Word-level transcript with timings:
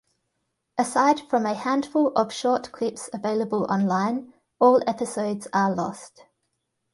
Aside 0.79 1.19
from 1.29 1.45
a 1.45 1.53
handful 1.53 2.07
of 2.15 2.33
short 2.33 2.71
clips 2.71 3.07
available 3.13 3.67
online, 3.71 4.33
all 4.57 4.81
episodes 4.87 5.47
are 5.53 5.75
lost. 5.75 6.23